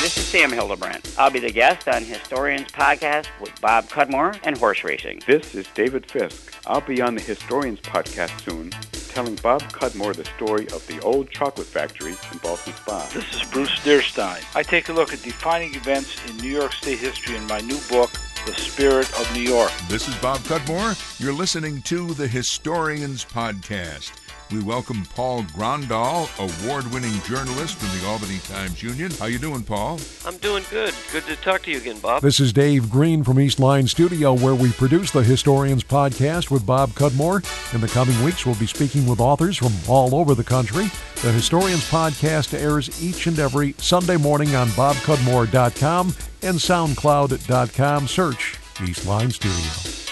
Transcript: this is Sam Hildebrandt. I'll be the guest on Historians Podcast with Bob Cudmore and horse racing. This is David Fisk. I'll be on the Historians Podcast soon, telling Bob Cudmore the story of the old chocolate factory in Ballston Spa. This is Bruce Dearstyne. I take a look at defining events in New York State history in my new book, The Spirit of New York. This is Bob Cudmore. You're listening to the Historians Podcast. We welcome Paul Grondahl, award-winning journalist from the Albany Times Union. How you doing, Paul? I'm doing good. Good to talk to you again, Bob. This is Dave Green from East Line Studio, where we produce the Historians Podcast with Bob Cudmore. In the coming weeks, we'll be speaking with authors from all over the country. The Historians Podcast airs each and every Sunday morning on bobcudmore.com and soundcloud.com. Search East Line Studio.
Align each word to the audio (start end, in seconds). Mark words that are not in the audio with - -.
this 0.00 0.16
is 0.16 0.24
Sam 0.24 0.50
Hildebrandt. 0.50 1.14
I'll 1.18 1.30
be 1.30 1.40
the 1.40 1.50
guest 1.50 1.86
on 1.86 2.02
Historians 2.02 2.72
Podcast 2.72 3.26
with 3.38 3.60
Bob 3.60 3.86
Cudmore 3.90 4.34
and 4.44 4.56
horse 4.56 4.82
racing. 4.82 5.20
This 5.26 5.54
is 5.54 5.66
David 5.74 6.10
Fisk. 6.10 6.54
I'll 6.66 6.80
be 6.80 7.02
on 7.02 7.14
the 7.14 7.20
Historians 7.20 7.80
Podcast 7.80 8.40
soon, 8.42 8.70
telling 9.12 9.34
Bob 9.36 9.60
Cudmore 9.72 10.14
the 10.14 10.24
story 10.24 10.66
of 10.68 10.86
the 10.86 11.00
old 11.02 11.28
chocolate 11.30 11.66
factory 11.66 12.12
in 12.12 12.38
Ballston 12.38 12.72
Spa. 12.76 13.10
This 13.12 13.34
is 13.34 13.42
Bruce 13.50 13.78
Dearstyne. 13.80 14.42
I 14.56 14.62
take 14.62 14.88
a 14.88 14.92
look 14.94 15.12
at 15.12 15.20
defining 15.20 15.74
events 15.74 16.18
in 16.30 16.38
New 16.38 16.50
York 16.50 16.72
State 16.72 16.98
history 16.98 17.36
in 17.36 17.46
my 17.46 17.60
new 17.60 17.78
book, 17.90 18.10
The 18.46 18.54
Spirit 18.54 19.10
of 19.20 19.30
New 19.34 19.42
York. 19.42 19.70
This 19.88 20.08
is 20.08 20.14
Bob 20.16 20.38
Cudmore. 20.40 20.96
You're 21.20 21.34
listening 21.34 21.82
to 21.82 22.14
the 22.14 22.26
Historians 22.26 23.22
Podcast. 23.26 24.12
We 24.52 24.60
welcome 24.64 25.04
Paul 25.14 25.44
Grondahl, 25.44 26.28
award-winning 26.38 27.20
journalist 27.22 27.76
from 27.76 27.96
the 28.00 28.06
Albany 28.08 28.38
Times 28.38 28.82
Union. 28.82 29.12
How 29.12 29.26
you 29.26 29.38
doing, 29.38 29.62
Paul? 29.62 30.00
I'm 30.26 30.36
doing 30.38 30.64
good. 30.70 30.92
Good 31.12 31.24
to 31.26 31.36
talk 31.36 31.62
to 31.62 31.70
you 31.70 31.76
again, 31.76 32.00
Bob. 32.00 32.22
This 32.22 32.40
is 32.40 32.52
Dave 32.52 32.90
Green 32.90 33.22
from 33.22 33.38
East 33.38 33.60
Line 33.60 33.86
Studio, 33.86 34.34
where 34.34 34.56
we 34.56 34.72
produce 34.72 35.12
the 35.12 35.22
Historians 35.22 35.84
Podcast 35.84 36.50
with 36.50 36.66
Bob 36.66 36.90
Cudmore. 36.94 37.44
In 37.72 37.80
the 37.80 37.86
coming 37.86 38.20
weeks, 38.24 38.44
we'll 38.44 38.56
be 38.56 38.66
speaking 38.66 39.06
with 39.06 39.20
authors 39.20 39.56
from 39.56 39.72
all 39.86 40.16
over 40.16 40.34
the 40.34 40.42
country. 40.42 40.90
The 41.22 41.30
Historians 41.30 41.88
Podcast 41.88 42.52
airs 42.52 43.00
each 43.00 43.28
and 43.28 43.38
every 43.38 43.74
Sunday 43.78 44.16
morning 44.16 44.56
on 44.56 44.66
bobcudmore.com 44.70 46.08
and 46.42 46.56
soundcloud.com. 46.56 48.08
Search 48.08 48.58
East 48.82 49.06
Line 49.06 49.30
Studio. 49.30 50.09